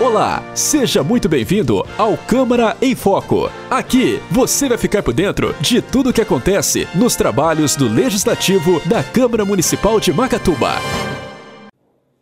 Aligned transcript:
Olá, 0.00 0.42
seja 0.56 1.04
muito 1.04 1.28
bem-vindo 1.28 1.86
ao 1.96 2.16
Câmara 2.16 2.76
em 2.82 2.96
Foco. 2.96 3.48
Aqui 3.70 4.18
você 4.28 4.68
vai 4.68 4.76
ficar 4.76 5.04
por 5.04 5.14
dentro 5.14 5.54
de 5.60 5.80
tudo 5.80 6.10
o 6.10 6.12
que 6.12 6.20
acontece 6.20 6.88
nos 6.96 7.14
trabalhos 7.14 7.76
do 7.76 7.86
Legislativo 7.86 8.80
da 8.88 9.04
Câmara 9.04 9.44
Municipal 9.44 10.00
de 10.00 10.12
Macatuba. 10.12 10.72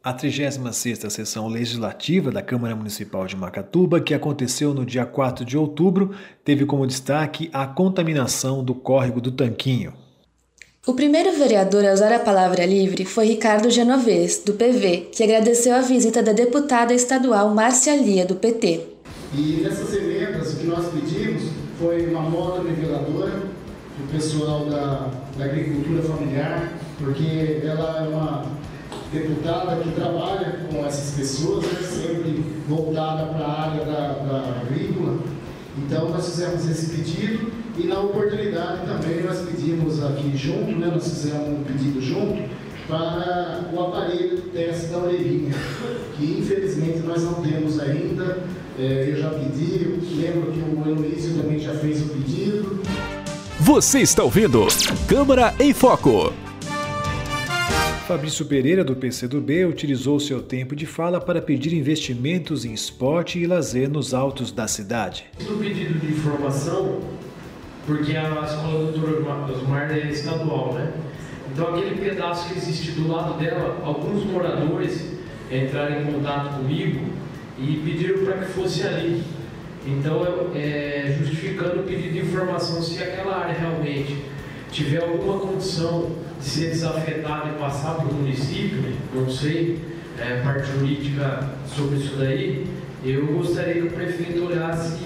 A 0.05 0.13
36ª 0.13 1.09
sessão 1.09 1.49
legislativa 1.49 2.31
da 2.31 2.43
Câmara 2.43 2.77
Municipal 2.77 3.27
de 3.27 3.37
Macatuba, 3.37 4.03
que 4.03 4.13
aconteceu 4.13 4.75
no 4.75 4.85
dia 4.85 5.07
4 5.07 5.43
de 5.43 5.57
outubro, 5.57 6.11
teve 6.45 6.67
como 6.67 6.87
destaque 6.87 7.49
a 7.55 7.67
contaminação 7.67 8.63
do 8.63 8.75
córrego 8.75 9.19
do 9.19 9.33
Tanquinho. 9.33 9.95
O 10.85 10.95
primeiro 10.95 11.31
vereador 11.39 11.87
a 11.87 11.93
usar 11.93 12.13
a 12.13 12.19
palavra 12.19 12.67
livre 12.67 13.05
foi 13.05 13.29
Ricardo 13.29 13.71
Genovez, 13.71 14.43
do 14.45 14.55
PV, 14.55 15.11
que 15.13 15.23
agradeceu 15.23 15.77
a 15.77 15.81
visita 15.81 16.21
da 16.21 16.33
deputada 16.33 16.93
estadual 16.93 17.55
Márcia 17.55 17.95
Lia, 17.95 18.27
do 18.27 18.35
PT. 18.35 18.81
E 19.33 19.61
nessas 19.63 19.95
emendas, 19.95 20.55
o 20.55 20.57
que 20.57 20.67
nós 20.67 20.85
pedimos 20.87 21.45
foi 21.79 22.07
uma 22.07 22.23
moto 22.23 22.65
niveladora 22.65 23.31
para 23.31 24.05
o 24.05 24.09
pessoal 24.11 24.67
da, 24.67 25.09
da 25.39 25.45
agricultura 25.45 26.03
familiar, 26.03 26.73
porque 26.99 27.61
ela 27.63 28.05
é 28.05 28.09
uma 28.09 28.45
deputada 29.13 29.77
que 29.85 29.93
trabalha 29.93 30.67
com 30.69 30.85
essas 30.85 31.15
pessoas, 31.15 31.65
né, 31.65 31.79
sempre 31.81 32.45
voltada 32.69 33.27
para 33.27 33.47
a 33.47 33.71
área 33.71 33.85
da, 33.85 34.09
da 34.15 34.61
agrícola. 34.63 35.21
Então 35.79 36.09
nós 36.09 36.29
fizemos 36.29 36.69
esse 36.69 36.87
pedido 36.91 37.62
e 37.79 37.87
na 37.87 38.01
oportunidade 38.01 38.87
também 38.87 39.23
nós 39.23 39.41
pedimos 39.41 40.03
aqui 40.03 40.37
junto, 40.37 40.73
né, 40.73 40.91
nós 40.93 41.09
fizemos 41.09 41.49
um 41.49 41.65
pedido 41.65 42.01
junto 42.01 42.43
para 42.87 43.71
o 43.73 43.81
aparelho 43.81 44.37
de 44.37 44.43
teste 44.51 44.87
da 44.87 44.99
orelhinha, 44.99 45.55
que 46.17 46.25
infelizmente 46.25 46.99
nós 47.01 47.23
não 47.23 47.35
temos 47.35 47.81
ainda. 47.81 48.45
É, 48.79 49.11
eu 49.11 49.17
já 49.17 49.31
pedi, 49.31 49.99
lembro 50.17 50.51
que 50.51 50.61
o 50.61 50.89
Heloísio 50.89 51.35
também 51.41 51.59
já 51.59 51.75
fez 51.75 52.03
o 52.03 52.09
pedido. 52.09 52.83
Você 53.61 54.01
está 54.01 54.25
ouvindo 54.25 54.67
Câmara 55.07 55.55
em 55.61 55.73
Foco. 55.73 56.33
Fabrício 58.07 58.45
Pereira, 58.45 58.83
do 58.83 58.97
PCdoB, 58.97 59.65
utilizou 59.65 60.19
seu 60.19 60.43
tempo 60.43 60.75
de 60.75 60.85
fala 60.85 61.21
para 61.21 61.41
pedir 61.41 61.73
investimentos 61.73 62.65
em 62.65 62.75
esporte 62.75 63.39
e 63.39 63.47
lazer 63.47 63.89
nos 63.89 64.13
altos 64.13 64.51
da 64.51 64.67
cidade. 64.67 65.25
No 65.49 65.57
pedido 65.57 65.99
de 65.99 66.13
informação, 66.13 67.01
porque 67.87 68.17
a 68.17 68.43
escola 68.45 68.93
doutor 68.93 69.25
Osmar 69.51 69.91
é 69.91 70.11
estadual, 70.11 70.75
né? 70.75 70.93
Então 71.53 71.75
aquele 71.75 71.97
pedaço 71.97 72.49
que 72.49 72.59
existe 72.59 72.93
do 72.93 73.09
lado 73.09 73.39
dela, 73.39 73.83
alguns 73.85 74.25
moradores 74.25 75.13
entraram 75.51 76.01
em 76.01 76.13
contato 76.13 76.57
comigo 76.57 77.05
e 77.59 77.83
pediram 77.85 78.25
para 78.25 78.39
que 78.39 78.53
fosse 78.53 78.83
ali. 78.87 79.23
Então, 79.87 80.23
é, 80.55 81.17
justificando 81.19 81.81
o 81.81 81.83
pedido 81.83 82.13
de 82.13 82.21
informação 82.21 82.81
se 82.81 83.03
aquela 83.03 83.37
área 83.39 83.55
realmente 83.55 84.25
tiver 84.71 85.03
alguma 85.03 85.41
condição 85.41 86.13
de 86.39 86.45
ser 86.47 86.71
desafetada 86.71 87.51
e 87.51 87.59
passar 87.59 87.97
para 87.97 88.07
o 88.07 88.15
município, 88.15 88.79
não 89.13 89.29
sei, 89.29 89.79
é, 90.19 90.41
parte 90.41 90.71
jurídica 90.71 91.51
sobre 91.67 91.99
isso 91.99 92.17
daí, 92.17 92.67
eu 93.05 93.27
gostaria 93.27 93.75
que 93.75 93.89
o 93.89 93.91
prefeito 93.91 94.47
olhasse 94.47 94.99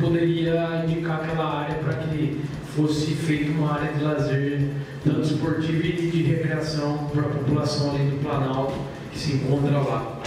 poderia 0.00 0.84
indicar 0.86 1.22
aquela 1.22 1.60
área 1.60 1.76
para 1.76 1.94
que 1.94 2.40
fosse 2.76 3.12
feita 3.14 3.50
uma 3.52 3.74
área 3.74 3.92
de 3.92 4.02
lazer, 4.02 4.70
tanto 5.04 5.20
esportiva 5.22 5.86
e 5.86 6.10
de 6.10 6.22
recreação 6.22 7.10
para 7.12 7.22
a 7.22 7.28
população 7.28 7.94
ali 7.94 8.10
do 8.10 8.22
Planalto 8.22 8.74
que 9.12 9.18
se 9.18 9.32
encontra 9.34 9.78
lá. 9.78 10.20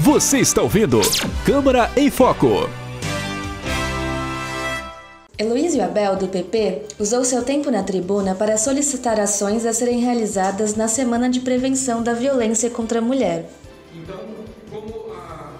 Você 0.00 0.38
está 0.38 0.62
ouvindo 0.62 1.00
Câmara 1.44 1.90
em 1.96 2.10
Foco. 2.10 2.68
Heloísio 5.38 5.82
Abel, 5.82 6.16
do 6.16 6.28
PP, 6.28 6.82
usou 6.98 7.24
seu 7.24 7.42
tempo 7.42 7.70
na 7.70 7.82
tribuna 7.82 8.34
para 8.34 8.58
solicitar 8.58 9.18
ações 9.18 9.64
a 9.64 9.72
serem 9.72 10.00
realizadas 10.00 10.74
na 10.74 10.86
Semana 10.86 11.30
de 11.30 11.40
Prevenção 11.40 12.02
da 12.02 12.12
Violência 12.12 12.68
contra 12.68 12.98
a 12.98 13.02
Mulher. 13.02 13.48
Então, 13.94 14.18
como 14.70 15.14
ah, 15.14 15.52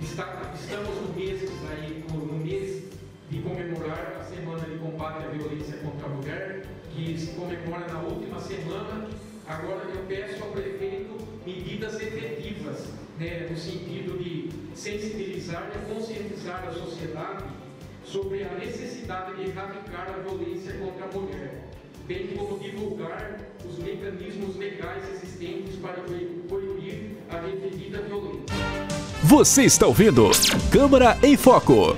está, 0.00 0.52
estamos 0.54 0.94
no 0.96 1.14
mês, 1.14 1.42
aí, 1.70 2.04
no 2.12 2.34
mês 2.34 2.84
de 3.30 3.40
comemorar 3.40 4.18
a 4.20 4.24
Semana 4.24 4.64
de 4.64 4.78
Combate 4.78 5.24
à 5.24 5.28
Violência 5.28 5.76
contra 5.78 6.06
a 6.06 6.10
Mulher, 6.10 6.66
que 6.94 7.18
se 7.18 7.28
comemora 7.32 7.86
na 7.86 8.00
última 8.00 8.40
semana, 8.40 9.08
agora 9.46 9.84
eu 9.94 10.04
peço 10.06 10.42
ao 10.42 10.50
prefeito 10.50 11.16
medidas 11.46 11.94
efetivas, 12.00 12.88
né, 13.18 13.48
no 13.50 13.56
sentido 13.56 14.18
de 14.18 14.50
sensibilizar 14.74 15.70
e 15.74 15.94
conscientizar 15.94 16.66
a 16.66 16.72
sociedade 16.72 17.44
sobre 18.04 18.42
a 18.44 18.54
necessidade 18.54 19.36
de 19.36 19.50
erradicar 19.50 20.08
a 20.08 20.22
violência 20.22 20.72
contra 20.74 21.04
a 21.04 21.08
mulher, 21.08 21.68
bem 22.06 22.28
como 22.28 22.58
divulgar 22.58 23.38
os 23.64 23.78
mecanismos 23.78 24.56
legais 24.56 25.08
existentes 25.10 25.76
para 25.76 26.02
coibir 26.48 27.12
a 27.28 27.40
referida 27.40 28.02
violência. 28.02 28.89
Você 29.30 29.62
está 29.62 29.86
ouvindo 29.86 30.28
Câmara 30.72 31.16
em 31.22 31.36
Foco. 31.36 31.96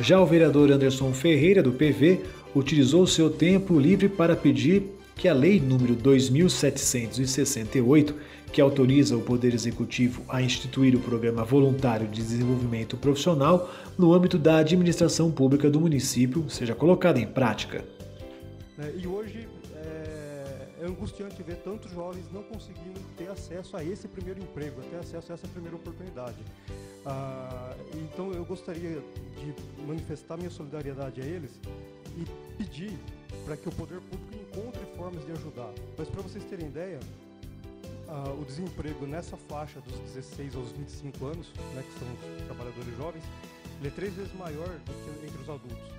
Já 0.00 0.20
o 0.20 0.26
vereador 0.26 0.72
Anderson 0.72 1.12
Ferreira, 1.12 1.62
do 1.62 1.70
PV, 1.70 2.22
utilizou 2.52 3.06
seu 3.06 3.30
tempo 3.30 3.78
livre 3.78 4.08
para 4.08 4.34
pedir 4.34 4.82
que 5.14 5.28
a 5.28 5.32
Lei 5.32 5.60
número 5.60 5.94
2768 5.94 8.12
que 8.50 8.60
autoriza 8.60 9.16
o 9.16 9.20
Poder 9.20 9.54
Executivo 9.54 10.24
a 10.28 10.42
instituir 10.42 10.96
o 10.96 11.00
Programa 11.00 11.44
Voluntário 11.44 12.08
de 12.08 12.20
Desenvolvimento 12.20 12.96
Profissional 12.96 13.72
no 13.96 14.12
âmbito 14.12 14.38
da 14.38 14.56
administração 14.56 15.30
pública 15.30 15.70
do 15.70 15.80
município, 15.80 16.50
seja 16.50 16.74
colocada 16.74 17.20
em 17.20 17.26
prática. 17.26 17.84
É, 18.80 18.90
e 19.00 19.06
hoje 19.06 19.46
é, 20.80 20.84
angustiante 20.84 21.42
ver 21.42 21.56
tantos 21.56 21.90
jovens 21.92 22.30
não 22.32 22.42
conseguindo 22.42 23.00
ter 23.16 23.28
acesso 23.28 23.76
a 23.76 23.84
esse 23.84 24.06
primeiro 24.08 24.40
emprego, 24.40 24.80
ter 24.90 24.96
acesso 24.96 25.32
a 25.32 25.34
essa 25.34 25.48
primeira 25.48 25.76
oportunidade. 25.76 26.36
Ah, 27.04 27.76
então 27.94 28.32
eu 28.32 28.44
gostaria 28.44 29.02
de 29.36 29.82
manifestar 29.86 30.36
minha 30.36 30.50
solidariedade 30.50 31.20
a 31.20 31.24
eles 31.24 31.52
e 32.16 32.24
pedir 32.56 32.98
para 33.44 33.56
que 33.56 33.68
o 33.68 33.72
poder 33.72 34.00
público 34.00 34.34
encontre 34.34 34.84
formas 34.96 35.24
de 35.24 35.32
ajudar. 35.32 35.72
Mas 35.96 36.08
para 36.08 36.22
vocês 36.22 36.44
terem 36.44 36.66
ideia, 36.66 36.98
uh, 38.08 38.40
o 38.40 38.44
desemprego 38.44 39.06
nessa 39.06 39.36
faixa 39.36 39.80
dos 39.80 39.98
16 40.00 40.56
aos 40.56 40.72
25 40.72 41.26
anos, 41.26 41.52
né, 41.74 41.82
que 41.82 41.98
são 41.98 42.08
os 42.36 42.42
trabalhadores 42.46 42.96
jovens, 42.96 43.22
ele 43.78 43.88
é 43.88 43.90
três 43.90 44.14
vezes 44.14 44.32
maior 44.34 44.68
do 44.68 45.18
que 45.18 45.26
entre 45.26 45.42
os 45.42 45.48
adultos. 45.48 45.96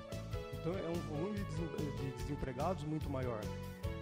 Então 0.59 0.73
é 0.73 0.89
um 0.89 1.15
volume 1.15 1.39
de 1.39 2.23
desempregados 2.23 2.83
muito 2.83 3.09
maior. 3.09 3.39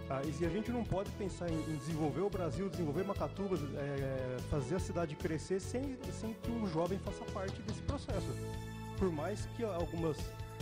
Uh, 0.06 0.40
e 0.40 0.46
a 0.46 0.48
gente 0.48 0.70
não 0.70 0.84
pode 0.84 1.10
pensar 1.12 1.50
em, 1.50 1.58
em 1.68 1.76
desenvolver 1.76 2.20
o 2.20 2.30
Brasil, 2.30 2.68
desenvolver 2.68 3.04
Macatuba, 3.04 3.58
é, 3.76 4.36
fazer 4.48 4.76
a 4.76 4.78
cidade 4.78 5.16
crescer 5.16 5.60
sem, 5.60 5.98
sem 6.12 6.32
que 6.32 6.50
o 6.50 6.66
jovem 6.68 6.96
faça 7.00 7.24
parte 7.32 7.60
desse 7.62 7.82
processo. 7.82 8.28
Por 8.98 9.10
mais 9.10 9.48
que 9.56 9.64
algumas 9.64 10.16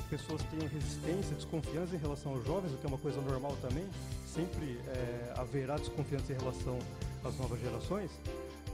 pessoas 0.08 0.42
tenham 0.44 0.66
resistência, 0.68 1.36
desconfiança 1.36 1.94
em 1.94 1.98
relação 1.98 2.32
aos 2.32 2.46
jovens, 2.46 2.72
o 2.72 2.76
que 2.78 2.86
é 2.86 2.88
uma 2.88 2.98
coisa 2.98 3.20
normal 3.20 3.54
também, 3.60 3.84
sempre 4.26 4.80
é, 4.88 5.34
haverá 5.36 5.76
desconfiança 5.76 6.32
em 6.32 6.36
relação 6.36 6.78
às 7.22 7.36
novas 7.36 7.60
gerações, 7.60 8.10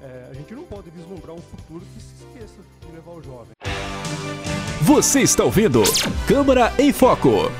é, 0.02 0.28
a 0.30 0.34
gente 0.34 0.54
não 0.54 0.64
pode 0.64 0.88
vislumbrar 0.90 1.34
um 1.34 1.42
futuro 1.42 1.84
que 1.94 2.00
se 2.00 2.14
esqueça 2.24 2.60
de 2.86 2.92
levar 2.92 3.12
o 3.12 3.22
jovem. 3.22 3.52
Você 4.82 5.20
está 5.20 5.44
ouvindo 5.44 5.82
Câmara 6.26 6.72
em 6.78 6.92
Foco. 6.92 7.50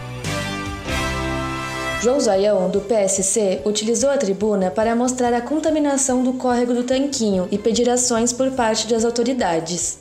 João 2.03 2.19
Zoião, 2.19 2.71
do 2.71 2.81
PSC, 2.81 3.61
utilizou 3.67 4.09
a 4.09 4.17
tribuna 4.17 4.71
para 4.71 4.97
mostrar 4.97 5.35
a 5.35 5.41
contaminação 5.43 6.23
do 6.25 6.33
córrego 6.33 6.73
do 6.73 6.83
Tanquinho 6.83 7.47
e 7.51 7.59
pedir 7.59 7.91
ações 7.91 8.33
por 8.33 8.51
parte 8.53 8.89
das 8.89 9.05
autoridades. 9.05 9.99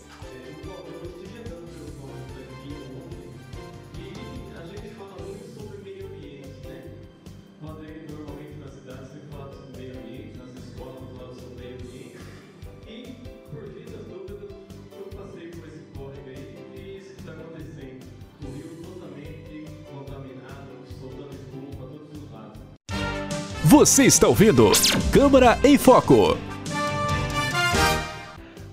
Você 23.69 24.05
está 24.05 24.27
ouvindo 24.27 24.71
Câmara 25.13 25.59
em 25.63 25.77
Foco. 25.77 26.35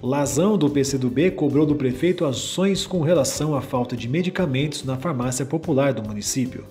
Lazão 0.02 0.56
do 0.56 0.70
PCdoB 0.70 1.32
cobrou 1.32 1.66
do 1.66 1.74
prefeito 1.74 2.24
ações 2.24 2.86
com 2.86 3.02
relação 3.02 3.54
à 3.54 3.60
falta 3.60 3.94
de 3.94 4.08
medicamentos 4.08 4.84
na 4.84 4.96
farmácia 4.96 5.44
popular 5.44 5.92
do 5.92 6.02
município. 6.02 6.64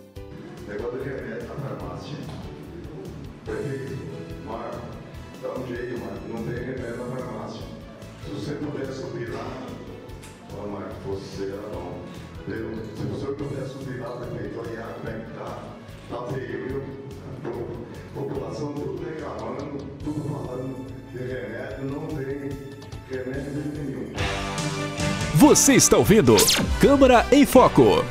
Você 25.47 25.75
está 25.75 25.95
ouvindo 25.95 26.35
Câmara 26.81 27.23
em 27.31 27.45
Foco. 27.45 28.03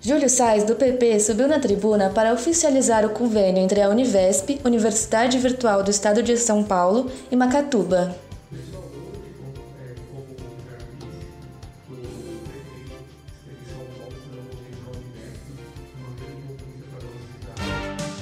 Júlio 0.00 0.30
Sais, 0.30 0.62
do 0.62 0.76
PP, 0.76 1.18
subiu 1.18 1.48
na 1.48 1.58
tribuna 1.58 2.08
para 2.10 2.32
oficializar 2.32 3.04
o 3.04 3.08
convênio 3.08 3.60
entre 3.60 3.82
a 3.82 3.88
Univesp, 3.88 4.60
Universidade 4.64 5.38
Virtual 5.38 5.82
do 5.82 5.90
Estado 5.90 6.22
de 6.22 6.36
São 6.36 6.62
Paulo, 6.62 7.10
e 7.32 7.34
Macatuba. 7.34 8.16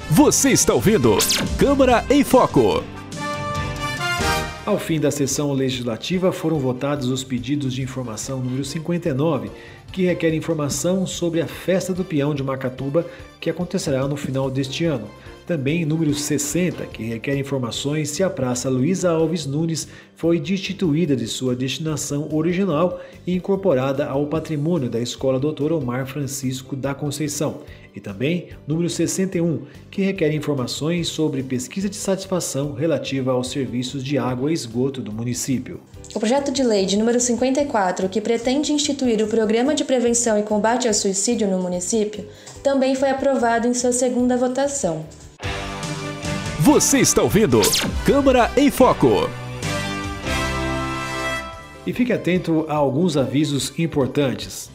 Você 0.09 0.49
está 0.49 0.73
ouvindo 0.73 1.19
Câmara 1.59 2.03
em 2.09 2.25
Foco. 2.25 2.83
Ao 4.65 4.79
fim 4.79 5.01
da 5.01 5.11
sessão 5.11 5.53
legislativa, 5.53 6.31
foram 6.31 6.57
votados 6.57 7.09
os 7.09 7.25
pedidos 7.25 7.75
de 7.75 7.83
informação 7.83 8.39
número 8.39 8.65
59, 8.65 9.51
que 9.91 10.05
requer 10.05 10.33
informação 10.35 11.05
sobre 11.05 11.41
a 11.41 11.49
Festa 11.49 11.93
do 11.93 12.05
Peão 12.05 12.33
de 12.33 12.45
Macatuba, 12.45 13.05
que 13.41 13.51
acontecerá 13.51 14.07
no 14.07 14.17
final 14.17 14.49
deste 14.49 14.85
ano. 14.85 15.09
Também 15.53 15.85
número 15.85 16.15
60, 16.15 16.87
que 16.87 17.03
requer 17.03 17.37
informações 17.37 18.09
se 18.09 18.23
a 18.23 18.31
Praça 18.31 18.71
Luísa 18.71 19.11
Alves 19.11 19.45
Nunes 19.45 19.87
foi 20.17 20.41
destituída 20.41 21.15
de 21.15 21.27
sua 21.27 21.55
destinação 21.55 22.27
original 22.33 23.03
e 23.27 23.35
incorporada 23.35 24.07
ao 24.07 24.27
patrimônio 24.29 24.89
da 24.89 24.99
Escola 24.99 25.39
Dr. 25.39 25.73
Omar 25.73 26.07
Francisco 26.07 26.75
da 26.75 26.95
Conceição. 26.95 27.59
E 27.95 28.01
também 28.01 28.49
número 28.67 28.89
61, 28.89 29.61
que 29.91 30.01
requer 30.01 30.33
informações 30.33 31.09
sobre 31.09 31.43
pesquisa 31.43 31.87
de 31.87 31.97
satisfação 31.97 32.73
relativa 32.73 33.33
aos 33.33 33.51
serviços 33.51 34.03
de 34.03 34.17
água 34.17 34.51
e 34.51 34.55
esgoto 34.55 35.03
do 35.03 35.13
município. 35.13 35.81
O 36.15 36.19
projeto 36.19 36.51
de 36.51 36.63
lei 36.63 36.87
de 36.87 36.97
número 36.97 37.21
54, 37.21 38.09
que 38.09 38.23
pretende 38.23 38.73
instituir 38.73 39.23
o 39.23 39.27
Programa 39.27 39.75
de 39.75 39.85
Prevenção 39.85 40.39
e 40.39 40.45
Combate 40.45 40.89
ao 40.89 40.95
Suicídio 40.95 41.47
no 41.47 41.61
município, 41.61 42.27
também 42.63 42.95
foi 42.95 43.11
aprovado 43.11 43.69
em 43.69 43.75
sua 43.75 43.93
segunda 43.93 44.35
votação. 44.35 45.05
Você 46.65 47.01
está 47.01 47.25
ouvindo 47.25 47.61
Câmara 48.07 48.49
em 48.57 48.71
Foco. 48.71 49.29
E 51.85 51.93
fique 51.93 52.13
atento 52.13 52.65
a 52.69 52.75
alguns 52.75 53.17
avisos 53.17 53.77
importantes. 53.77 54.71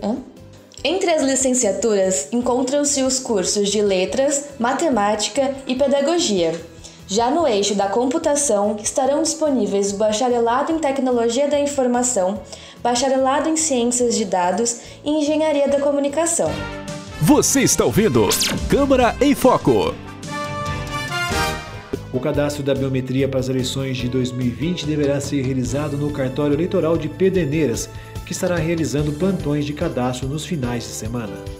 Entre 0.84 1.10
as 1.10 1.24
licenciaturas 1.24 2.28
encontram-se 2.32 3.02
os 3.02 3.18
cursos 3.18 3.68
de 3.68 3.82
Letras, 3.82 4.50
Matemática 4.60 5.56
e 5.66 5.74
Pedagogia. 5.74 6.54
Já 7.10 7.28
no 7.28 7.44
eixo 7.44 7.74
da 7.74 7.88
computação 7.88 8.76
estarão 8.80 9.20
disponíveis 9.20 9.92
o 9.92 9.96
Bacharelado 9.96 10.70
em 10.70 10.78
Tecnologia 10.78 11.48
da 11.48 11.58
Informação, 11.58 12.40
Bacharelado 12.84 13.48
em 13.48 13.56
Ciências 13.56 14.16
de 14.16 14.24
Dados 14.24 14.80
e 15.04 15.10
Engenharia 15.10 15.66
da 15.66 15.80
Comunicação. 15.80 16.48
Você 17.20 17.62
está 17.62 17.84
ouvindo 17.84 18.28
Câmara 18.70 19.16
em 19.20 19.34
Foco. 19.34 19.92
O 22.12 22.20
cadastro 22.20 22.62
da 22.62 22.76
biometria 22.76 23.28
para 23.28 23.40
as 23.40 23.48
eleições 23.48 23.96
de 23.96 24.08
2020 24.08 24.86
deverá 24.86 25.20
ser 25.20 25.42
realizado 25.42 25.96
no 25.96 26.12
cartório 26.12 26.54
eleitoral 26.54 26.96
de 26.96 27.08
Pederneiras, 27.08 27.90
que 28.24 28.30
estará 28.30 28.54
realizando 28.54 29.10
plantões 29.10 29.64
de 29.64 29.72
cadastro 29.72 30.28
nos 30.28 30.46
finais 30.46 30.84
de 30.84 30.90
semana. 30.90 31.59